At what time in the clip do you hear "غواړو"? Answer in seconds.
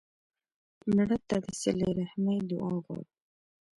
2.83-3.11